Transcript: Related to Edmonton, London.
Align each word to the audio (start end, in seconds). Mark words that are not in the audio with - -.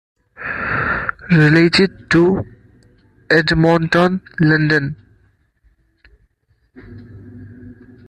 Related 1.29 2.09
to 2.09 2.43
Edmonton, 3.29 4.23
London. 4.39 4.95